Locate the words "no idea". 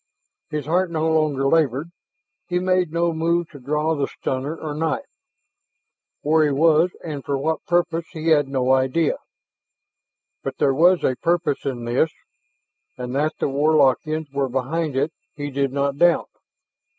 8.47-9.19